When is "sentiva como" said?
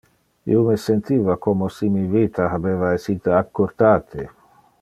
0.85-1.69